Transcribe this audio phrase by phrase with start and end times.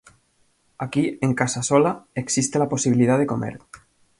[0.85, 3.59] Aquí, en Casasola, existe la posibilidad de comer.